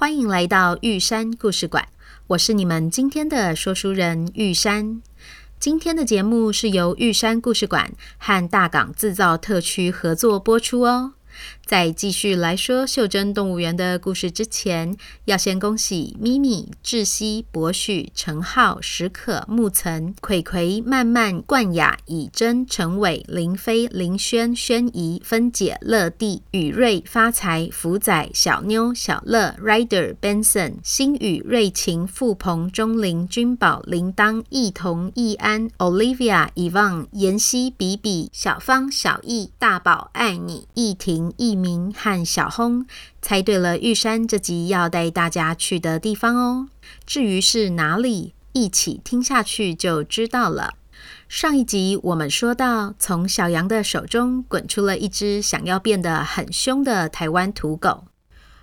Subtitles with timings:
[0.00, 1.86] 欢迎来到玉山故事馆。
[2.28, 5.02] 我是你们今天的说书人玉山。
[5.58, 11.12] 今天的节目是由玉山故事馆和大港制造特区合作播出哦。
[11.70, 42.86] 在继续来说袖珍动物园的故事之前，要先恭喜咪咪、志熙、博旭、陈浩、史可、木岑、葵葵、曼曼、冠雅、以真、陈伟、林飞、林轩、轩怡、芬姐、乐蒂、宇瑞、发财、福仔、小妞、小乐、Rider、Benson、星宇、瑞晴、富鹏、钟林、君宝、铃铛、易彤、易安、Olivia、Yvonne、妍希、比比、小芳、小易、大宝、爱你、易婷、易明和小轰
[43.20, 46.68] 猜对了，玉山这集要带大家去的地方哦。
[47.06, 50.74] 至于是哪里，一起听下去就知道了。
[51.28, 58.04] 上一集我们说到，从小羊的手中滚出了一只想要变得很凶的台湾土狗。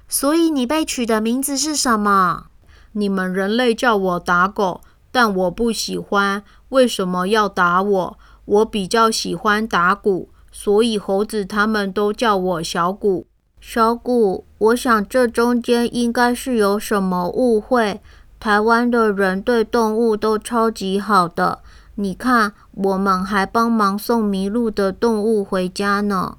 [0.09, 2.47] 所以你被取的名字是什么？
[2.93, 6.43] 你们人类叫我打狗，但我不喜欢。
[6.69, 8.19] 为什么要打我？
[8.45, 10.29] 我比较喜欢打鼓。
[10.59, 13.27] 所以猴子他们都叫我小谷。
[13.61, 18.01] 小谷，我想这中间应该是有什么误会。
[18.39, 21.59] 台湾的人对动物都超级好的，
[21.93, 26.37] 你看，我们还帮忙送迷路的动物回家呢。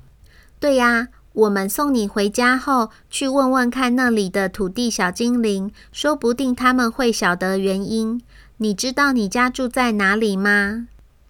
[0.58, 8.20] 对呀，我们送你回家后，去问问看那里的土地小精灵，说不定他们会晓得原因。
[8.56, 10.88] 你知道你家住在哪里吗？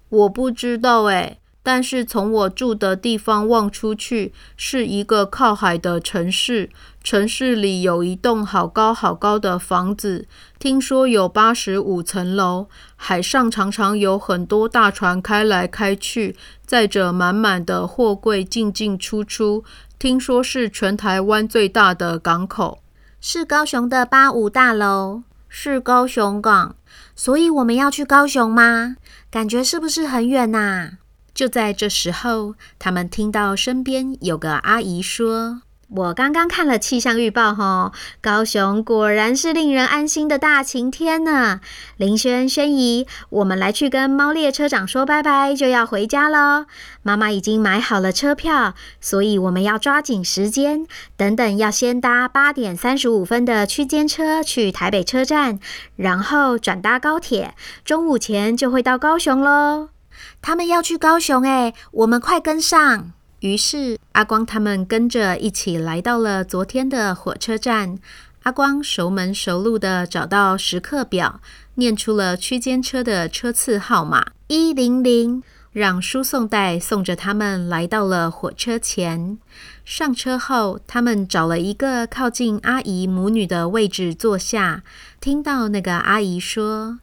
[0.08, 1.37] 我不知道诶。
[1.68, 6.70] 但是从我住的地方望出去，是一个靠海的城市。
[7.04, 10.26] 城市里有一栋好高好高的房子，
[10.58, 12.68] 听说有八十五层楼。
[12.96, 16.34] 海上常常有很多大船开来开去，
[16.64, 19.62] 载着满满的货柜进进出出。
[19.98, 22.78] 听说是全台湾最大的港口，
[23.20, 26.76] 是高雄的八五大楼，是高雄港。
[27.14, 28.96] 所以我们要去高雄吗？
[29.30, 30.92] 感觉是不是很远呐？
[31.38, 41.60] 就在这时候，他们听到身边有个阿姨说：“我刚刚看了气象预报，吼，高雄果然是令人安心的大晴天呢。”
[41.96, 46.66] 林轩、轩怡，我们来去跟猫列车长说拜拜，就要回家喽。
[47.04, 50.84] 妈妈已经买好了车票，所以我们要抓紧时间。
[51.16, 55.60] 等等，要先搭八点三十五分的区间车去台北车站，
[55.94, 57.54] 然后转搭高铁，
[57.84, 59.90] 中午前就会到高雄喽。
[60.40, 63.12] 他们要去高雄，哎，我们快跟上。
[63.40, 67.98] 于是阿光他们跟着一起来到了昨天的火车站。
[68.44, 71.40] 阿光熟门熟路的找到时刻表，
[71.74, 75.42] 念出了区间车的车次号码一零零，
[75.72, 79.38] 让输送带送着他们来到了火车前。
[79.84, 84.82] 上车后，他们找了一个靠近阿姨母女的位置坐下，
[85.20, 87.00] 听到那个阿姨说。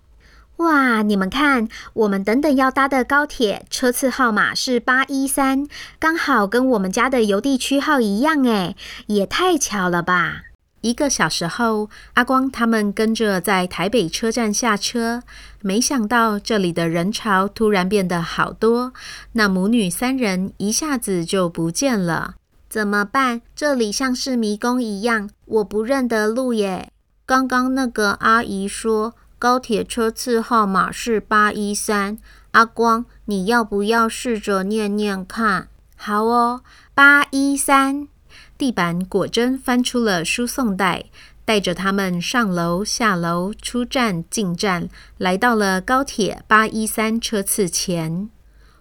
[0.57, 5.67] 哇，你们看，我们等等要搭的高铁车次号码是八一三，
[5.99, 8.77] 刚好跟我们家的邮递区号一样，诶，
[9.07, 10.43] 也太巧了吧！
[10.79, 15.23] 一个小时后，阿光他们跟着在台北车站下车，
[15.61, 18.93] 没想到这里的人潮突然变得好多，
[19.33, 22.35] 那母女三人一下子就不见了，
[22.69, 23.41] 怎么办？
[23.53, 26.91] 这里像是迷宫一样，我不认得路耶。
[27.25, 29.15] 刚刚那个阿姨说。
[29.45, 32.17] 高铁车次号码是八一三，
[32.53, 35.67] 阿光，你要不要试着念念看？
[35.95, 36.61] 好哦，
[36.95, 38.07] 八一三。
[38.57, 41.05] 地板果真翻出了输送带，
[41.45, 44.89] 带着他们上楼、下楼、出站、进站，
[45.19, 48.31] 来到了高铁八一三车次前。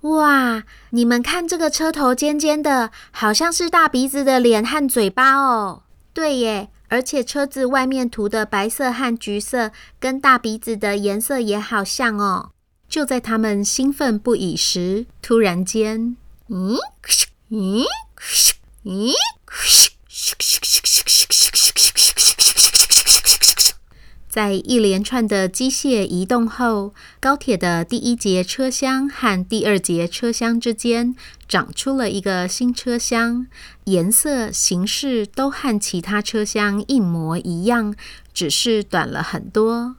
[0.00, 5.82] 哇，你们看这个车头尖尖的，好像是大鼻子的脸和嘴巴哦。
[6.14, 6.70] 对耶。
[6.94, 12.52] 而且车子外面涂的白色和橘色，跟大鼻子的颜色也好像哦。
[12.88, 16.17] 就在他们兴奋不已时，突然间，
[16.49, 16.76] 嗯，
[17.49, 17.82] 嗯，
[18.85, 19.11] 嗯，
[24.34, 31.14] 在一连串的机械移动后，高铁的第一节车厢和第二节车厢之间。
[31.46, 33.46] 长出了一个新车厢，
[33.84, 37.94] 颜色、形式都和其他车厢一模一样，
[38.32, 39.94] 只是短了很多。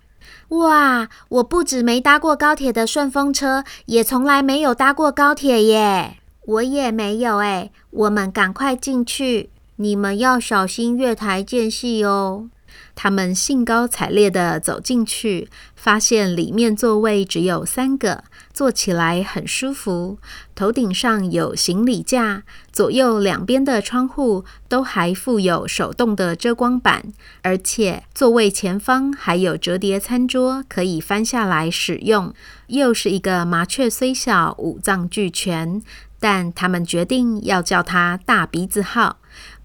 [0.49, 1.07] 哇！
[1.29, 6.17] 我不止没搭过高铁的顺风车，也从来没有搭过高铁耶。
[6.45, 7.71] 我也没有哎。
[7.89, 12.49] 我们赶快进去，你们要小心月台间隙哦。
[12.95, 20.17] 他们兴高采烈地走进去，发现里面座位只有三个，坐起来很舒服。
[20.55, 27.11] 头顶上有行李架，左右两边的窗户都还附有手动的遮光板，
[27.41, 32.33] 而且座位前方还有折叠餐桌，可以翻下来使用。
[32.67, 35.81] 又是一个麻雀虽小，五脏俱全，
[36.19, 39.17] 但他们决定要叫它大鼻子号。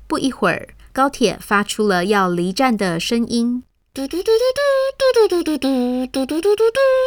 [0.09, 0.71] 不一会儿。
[1.01, 3.63] 高铁发出了要离站的声音，
[3.95, 6.65] 嘟嘟嘟嘟嘟嘟嘟嘟嘟嘟嘟嘟嘟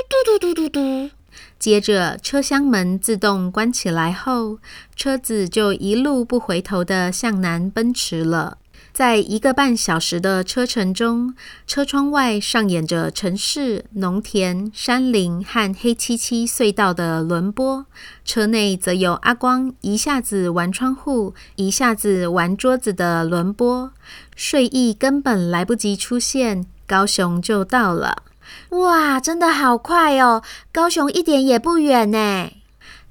[0.10, 1.12] 嘟嘟嘟嘟嘟。
[1.60, 4.58] 接着，车厢门自动关起来后，
[4.96, 8.58] 车子就一路不回头的向南奔驰了。
[8.94, 11.34] 在一个半小时的车程中，
[11.66, 17.88] 车窗外上演着城市、农田、山林和黑漆漆隧道的轮播，
[18.24, 23.92] 车内则有阿光一下子玩窗户，一下子玩桌子的轮播。
[24.36, 28.22] 睡意根本来不及出现，高雄就到了。
[28.70, 30.44] 哇，真的好快哦！
[30.72, 32.52] 高雄一点也不远呢。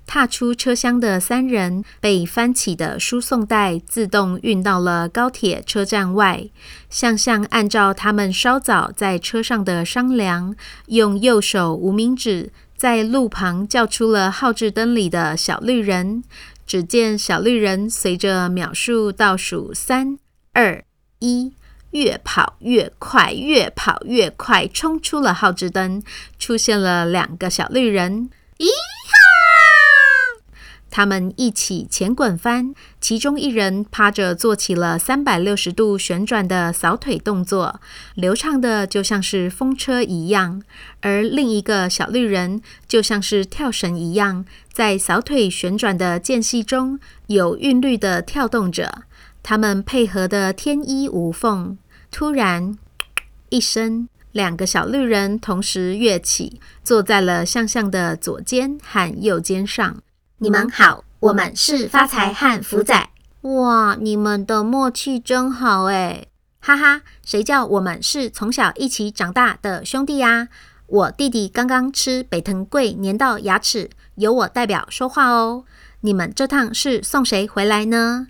[0.06, 6.44] 踏出车厢的三人被翻起的输送带自动运到了高铁车站外。
[6.90, 10.54] 向向按照他们稍早在车上的商量，
[10.86, 16.22] 用右手无名指在路旁叫出了号志灯里的小绿人。
[16.64, 20.16] 只见小绿人随着秒数倒数三
[20.52, 20.82] 二
[21.18, 21.52] 一，
[21.90, 26.02] 越跑越快，越跑越快，冲出了号志灯，
[26.38, 28.30] 出现了两个小绿人。
[30.94, 37.80] 他们一起前滚翻，其中一人趴着做起了三百六十度旋转的扫腿动作，
[38.14, 40.60] 流畅的就像是风车一样；
[41.00, 49.04] 而另一个小绿人就像是跳绳一样，在扫腿旋转的间隙中有韵律的跳动着。
[49.42, 51.78] 他们配合的天衣无缝。
[52.10, 52.76] 突然，
[53.48, 60.02] 一声，两个小绿人同时跃起，坐在了向向的左肩和右肩上。
[60.42, 63.10] 你们好，我们是发财和福仔。
[63.42, 66.26] 哇，你们的默契真好诶！
[66.58, 70.48] 哈哈，谁叫我们是从小一起长大的兄弟呀？
[70.88, 75.62] 我弟弟刚刚吃北藤贵粘到牙齿，由我代表说话哦。
[76.00, 78.26] 你们这趟是送谁回来呢？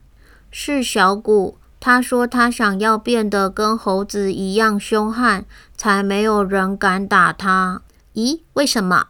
[0.51, 5.47] 是小古，他说他想要变得跟猴子一样凶悍，
[5.79, 7.81] 才没有人敢打他。
[8.13, 9.07] 咦，为什么？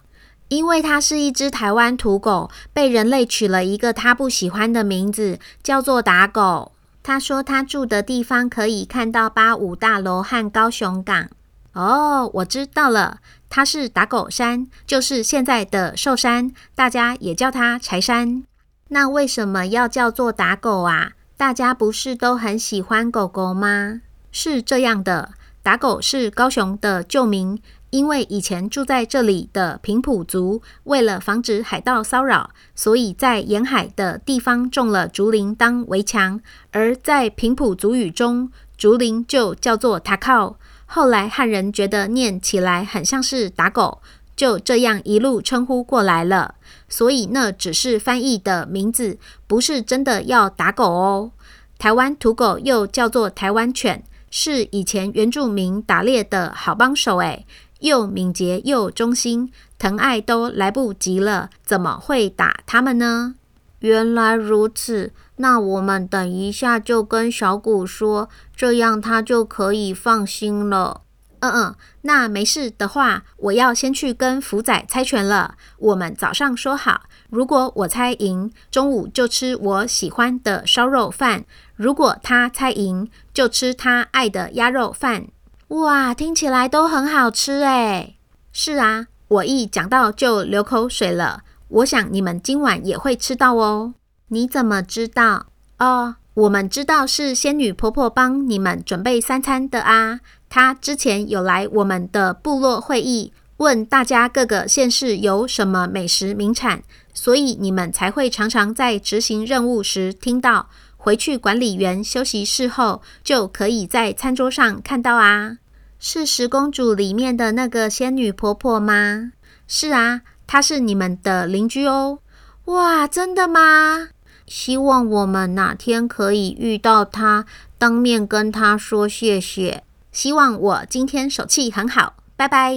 [0.53, 6.73] 因为它是一只台湾土狗，被人类取了一个它不喜欢的名字，叫做打狗。
[7.03, 11.31] 他说他住的地方可以看到八五大楼和高雄港。
[11.73, 18.45] 哦，我知道了，它是打狗山，就是现在的寿山，大家也叫它柴山。
[18.89, 21.13] 那为什么要叫做打狗啊？
[21.39, 24.03] 大家不是都很喜欢狗狗吗？
[24.31, 25.31] 是这样的，
[25.63, 27.59] 打狗是高雄的旧名。
[27.93, 36.41] 因为以前住在这里的平埔族，为了防止海盗骚扰，所以在沿海的地方种了竹林当围墙。
[36.71, 40.57] 而在平埔族语中，竹林就叫做塔靠。
[40.87, 44.01] 后来汉人觉得念起来很像是打狗，
[44.35, 46.55] 就这样一路称呼过来了。
[46.89, 51.33] 所以那只是翻译的名字，不是真的要打狗哦。
[51.79, 57.45] 台湾土狗又叫做台湾犬，是以前原住民打猎的好帮手诶。
[57.83, 63.35] 又敏捷又忠心，疼爱都来不及了，怎么会打他们呢？
[63.81, 71.03] 原来如此，那我们等一下就跟小谷说，这样他就可以放心了。
[71.41, 75.57] 嗯嗯，那没事的话，我要先去跟福仔猜拳了。
[75.79, 81.41] 我们早上说好，如果我猜赢，中午就吃我喜欢的烧肉饭；
[81.75, 85.27] 如果他猜赢，就吃他爱的鸭肉饭。
[85.73, 88.17] 哇，听起来都很好吃诶。
[88.53, 91.45] 是啊，我一讲到就流口水了。
[91.69, 93.95] 我想你们今晚也会吃到哦。
[94.29, 95.47] 你怎么知道？
[95.79, 100.21] 哦，我们知道是仙女婆婆帮你们准备三餐的啊。
[100.51, 106.83] 她之前有来我们的部落会议，问大家各个县市有什么美食名产，
[107.15, 110.69] 所以你们才会常常在执行任务时听到。
[111.05, 115.59] 回去管理员休息室后，就可以在餐桌上看到啊。
[115.99, 119.33] 是十公主里面的那个仙女婆婆吗？
[119.67, 122.21] 是啊，她是你们的邻居哦。
[122.67, 124.11] 哇，真的吗？
[124.47, 129.83] 希望我们哪天可以遇到她，当面跟她说谢谢。
[130.13, 132.77] 希望我今天手气很好，拜拜。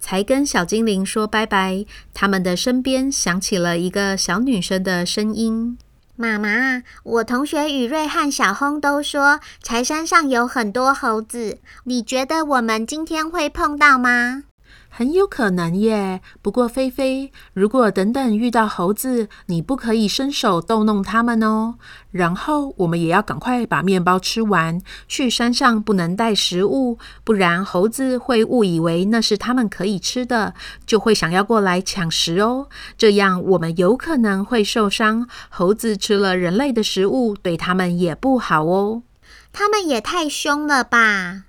[0.00, 5.78] 才跟小精灵说拜拜，他们的身边响起了一个小女生的声音
[6.22, 14.44] ：“妈妈，我同学雨瑞和小红都说柴山上有很多猴子，你觉得我们今天会碰到吗？”
[14.94, 16.20] 很有可能耶。
[16.42, 21.76] 不过菲菲，如果等等遇到猴子，你不可以伸手逗弄它们哦。
[22.10, 24.82] 然后我们也要赶快把面包吃完。
[25.08, 30.52] 去山上不能带食物，不然猴子会误以为那是他们可以吃的，
[30.84, 32.68] 就会想要过来抢食哦。
[32.98, 35.26] 这样我们有可能会受伤。
[35.48, 39.02] 猴子吃了人类的食物，对他们也不好哦。
[39.54, 41.44] 他们也太凶了吧！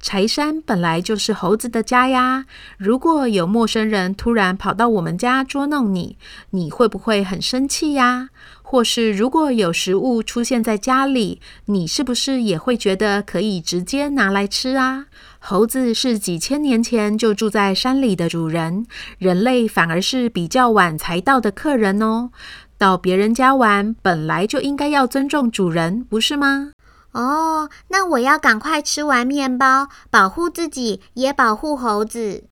[0.00, 2.46] 柴山本来就是猴子的家呀。
[2.78, 6.16] 如果有陌生人突然跑到我们家捉弄你，
[6.50, 8.30] 你会不会很生气呀？
[8.62, 15.06] 或是如果有食物出现在家里，你是不是也会觉得可以直接拿来吃啊？
[15.38, 18.86] 猴子是几千年前就住在山里的主人，
[19.18, 22.30] 人类反而是比较晚才到的客人哦。
[22.78, 26.70] 到别人家玩，本来就应该要尊重主人，不是吗？
[27.12, 32.44] 哦，那我要赶快吃完面包，保护自己，也保护猴子。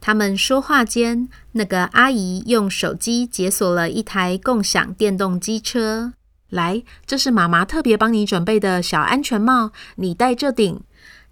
[0.00, 6.14] 他们说话间，那个阿姨用手机解锁了一台共享电动机车。
[6.48, 10.80] 来，这是妈妈特别帮你准备的小安全帽，你戴这顶。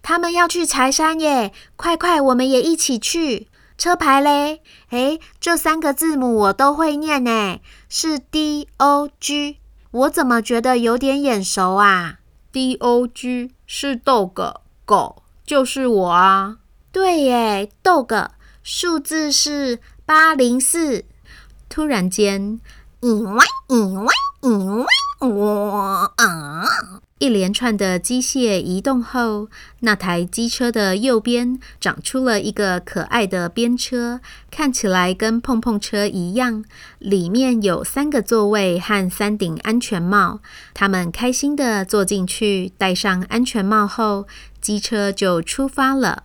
[0.01, 3.49] 他们要去柴山耶，快快，我们也一起去。
[3.77, 4.61] 车牌嘞？
[4.91, 9.59] 诶，这三个字母我都会念诶，是 D O G，
[9.91, 12.18] 我怎么觉得有点眼熟啊
[12.53, 16.59] ？D O G 是 dog，狗就是我啊。
[16.91, 18.29] 对耶，dog，
[18.63, 21.05] 数字是八零四。
[21.69, 22.61] 突然间，
[23.03, 24.87] 咦喂咦喂咦
[25.21, 26.65] 喂，我啊！
[27.19, 29.49] 一连串的机械移动后，
[29.81, 34.21] 那台机车的右边长出了一个可爱的边车，
[34.53, 36.65] 看起来跟碰碰车一样。
[37.01, 40.41] 里面有三个座位和三顶安全帽。
[40.73, 44.29] 他们开心地坐进去，戴上安全帽后，
[44.61, 46.23] 机车就出发了。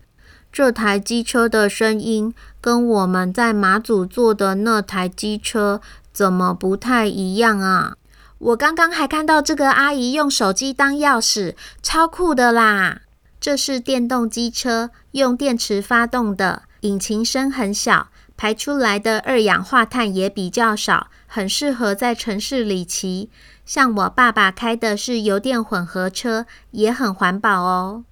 [0.52, 2.32] 这台机车的声音
[2.62, 5.82] 跟我们在马祖坐的那台机车
[6.12, 7.96] 怎么不太一样啊？
[8.44, 13.00] 我刚刚还看到这个阿姨用手机当钥匙，超酷的啦！
[13.40, 23.30] 这是电动机车，用电池发动的，引擎声很小，排出来的二氧化碳也比较少，很适合在城市里骑。
[23.66, 28.04] 像我爸爸开的是油电混合车，也很环保哦。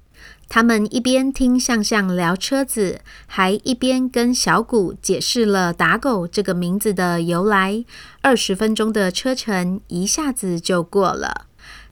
[0.47, 7.85] 他们一边听象象聊车子，还一边跟小谷解释了“打狗”这个名字的由来。
[8.21, 11.45] 二十分钟的车程一下子就过了，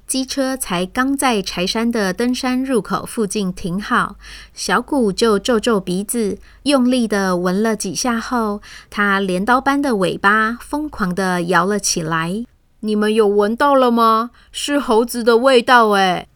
[0.05, 4.17] 机车才刚在柴山的登山入口附近停好，
[4.53, 12.43] 小谷就皱皱鼻子，用力地闻了几下后，他镰刀般的尾巴疯狂地摇了起来。
[12.81, 14.31] 你们有闻到了吗？
[14.53, 16.28] 是猴子的味道诶。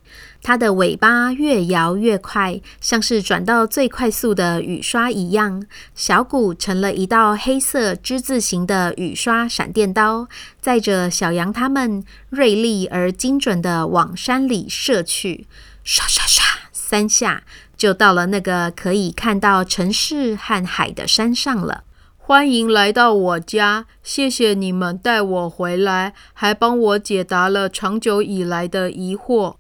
[0.44, 5.66] 它的尾巴越摇越快，像是转到最快速的雨刷一样。
[5.96, 10.28] 小古成了一道黑色之字形的雨刷闪电刀，
[10.60, 15.48] 载着小羊他们锐利而精准地往山里射去。
[15.86, 17.44] 刷刷刷，三下
[17.78, 21.84] 就到了那个可以看到城市和海的山上了。
[22.18, 29.56] 欢迎来到我家，谢谢你们带我回来，还帮我解答了长久以来的疑惑。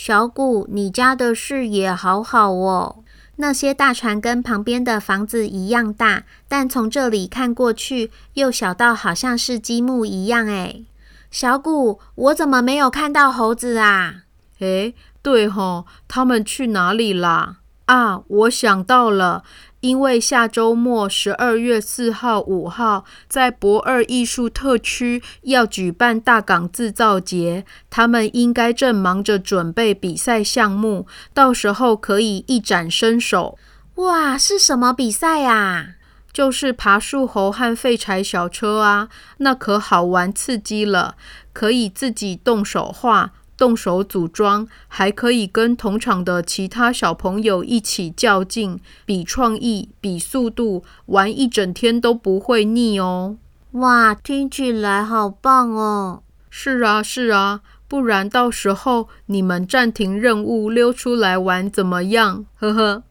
[0.00, 3.02] 小谷，你家的视野好好哦。
[3.34, 10.46] 那些大船跟旁边的房子一样大，但从这里看过去，又小到好像是积木一样。
[10.46, 10.84] 诶，
[11.32, 14.22] 小谷，我怎么没有看到猴子啊？
[14.60, 17.56] 诶，对吼，他们去哪里啦？
[17.86, 19.42] 啊，我想到了。
[19.80, 33.56] 因为下周末十二月四号、五号在博二艺术特区要举办大港制造节，他们应该正忙着准备比赛项目，到时候可以一展身手。
[33.94, 35.94] 哇，是什么比赛啊？
[36.32, 39.08] 就是爬树猴和废柴小车啊，
[39.38, 41.16] 那可好玩刺激了，
[41.52, 43.32] 可以自己动手画。
[43.58, 53.36] 动手组装，还可以跟同场的其他小朋友一起较劲，比创意，比速度，玩一整天都不会腻哦！
[53.72, 56.22] 哇，听起来好棒哦！
[56.48, 62.46] 是啊，是啊，不然到时候你们暂停任务溜出来玩怎么样？
[62.54, 63.02] 呵呵。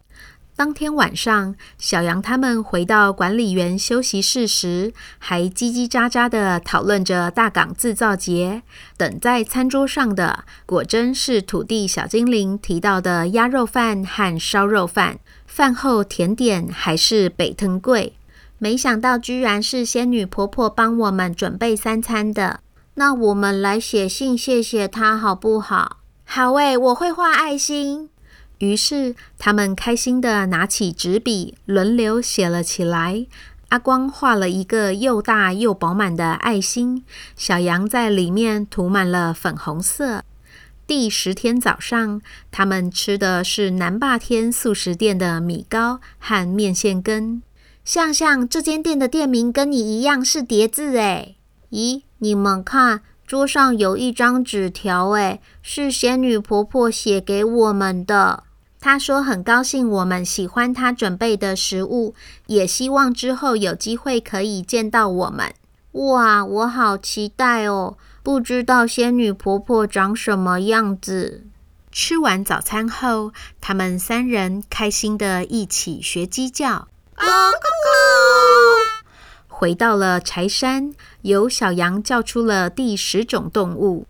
[0.57, 8.63] 当天晚上，小羊他们回到管理员休息室时，还叽叽喳喳地讨论着大港制造节。
[8.97, 15.19] 等在餐桌上的，果真是土地小精灵提到的鸭肉饭和烧肉饭。
[15.45, 18.13] 饭后甜点还是北藤贵。
[18.57, 22.61] 没想到居然是仙女婆婆帮我们准备三餐的。
[22.95, 25.97] 那我们来写信谢谢她好不好？
[26.25, 28.09] 好诶，我会画爱心。
[28.59, 33.27] 于是，他们开心地拿起纸笔，轮流写了起来。
[33.69, 37.03] 阿光画了一个又大又饱满的爱心，
[37.35, 40.23] 小羊在里面涂满了粉红色。
[40.87, 47.41] 第十天早上，他们吃的是南霸天素食店的米糕和面线羹。
[47.83, 51.35] 向向，这间店的店名跟你一样是叠字诶。
[51.71, 58.45] 咦，你们看，桌上有一张纸条诶，是仙女婆婆写给我们的。
[58.79, 62.13] 他说很高兴我们喜欢他准备的食物，
[62.45, 65.53] 也希望之后有机会可以见到我们。
[65.93, 67.97] 哇，我好期待哦！
[68.21, 71.45] 不知道仙女婆婆长什么样子。
[71.91, 76.87] 吃完早餐后，他们三人开心的一起学鸡叫。
[77.15, 77.97] 咕咕咕。
[79.47, 80.93] 回到了柴山，
[81.23, 84.05] 由小羊叫出了第十种动物。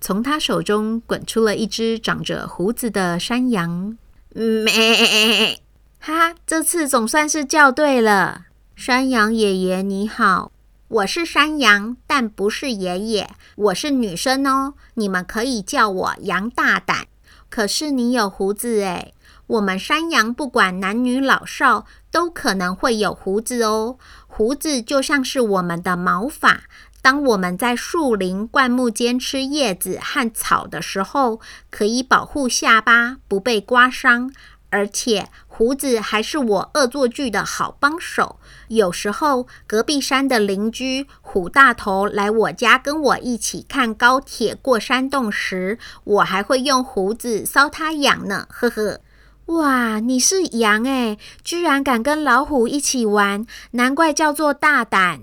[0.00, 3.96] 从他手中滚出了一只长着胡子的山羊，
[4.32, 5.60] 咩！
[5.98, 8.46] 哈哈，这次总算是叫对了。
[8.76, 10.52] 山羊爷爷你好，
[10.86, 14.74] 我是山羊，但不是爷爷，我是女生哦。
[14.94, 17.08] 你们可以叫我羊大胆。
[17.50, 19.14] 可是你有胡子诶。
[19.48, 23.96] 我们山羊不管男女老少，都可能会有胡子哦。
[24.26, 26.64] 胡子就像是我们的毛发。
[27.00, 31.40] 当我们在树林、灌木间吃叶子和草的时候，
[31.70, 34.32] 可以保护下巴不被刮伤，
[34.70, 38.38] 而且胡子还是我恶作剧的好帮手。
[38.68, 48.46] 有时候，隔壁山的邻居虎大头来我家跟我一起看高铁过山洞时，我还会用胡子搔他痒呢。
[48.50, 49.00] 呵呵，
[49.46, 55.22] 哇，你是羊诶，居然敢跟老虎一起玩，难怪叫做大胆。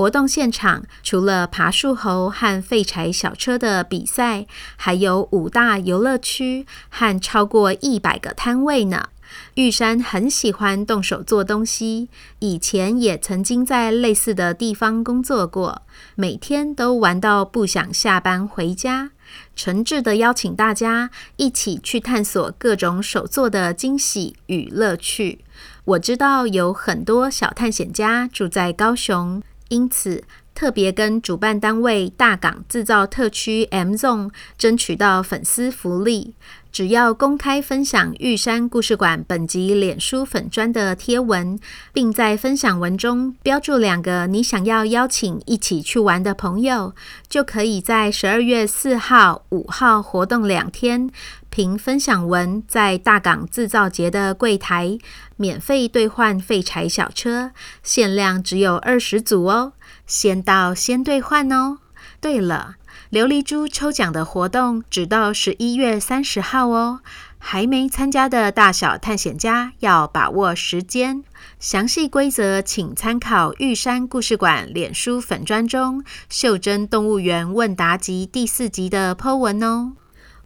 [0.00, 9.10] 活动现场除了爬树猴和废柴小车的比赛，还有五大游乐区和超过一百个摊位呢。
[9.56, 12.08] 玉山很喜欢动手做东西，
[12.38, 15.82] 以前也曾经在类似的地方工作过，
[16.14, 19.10] 每天都玩到不想下班回家。
[19.54, 25.44] 诚挚地邀请大家一起去探索各种手作的惊喜与乐趣。
[25.84, 29.42] 我知道有很多小探险家住在高雄。
[29.70, 30.22] 因此，
[30.54, 36.34] 特别跟主办单位大港制造特区 M Zone 争取到粉丝福利，
[36.72, 41.58] 只要公开分享玉山故事馆本集脸书粉砖的贴文，
[41.92, 46.94] 并在分享文中标注两个你想要邀请一起去玩的朋友，
[47.28, 51.10] 就可以在十二月四号、五号活动两天，
[51.50, 54.98] 凭分享文在大港制造节的柜台。
[55.36, 57.52] 免费兑换废柴小车，
[57.82, 59.72] 限量只有二十组哦，
[60.06, 61.78] 先到先兑换哦。
[62.20, 62.74] 对了，
[63.12, 67.00] 琉璃珠抽奖的活动只到十一月三十号哦，
[67.38, 71.24] 还没参加的大小探险家要把握时间。
[71.58, 79.94] 详细规则请参考玉山故事馆脸书粉专中《袖珍动物园问答集》第四集的 po 文哦。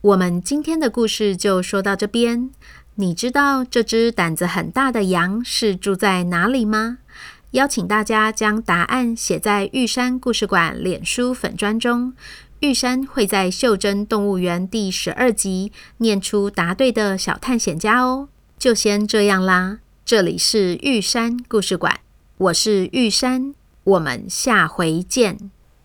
[0.00, 2.48] 我们今天的故事就说到这边。
[2.94, 6.96] 你知道这只胆子很大的羊是住在哪里吗？
[7.50, 12.12] 邀请大家将答案写在玉山故事馆脸书粉专中，
[12.61, 18.29] 玉山会在《袖珍动物园》第十二集念出答对的小探险家哦。
[18.57, 22.01] 就先这样啦，这里是玉山故事馆，
[22.38, 25.51] 我是玉山，我们下回见。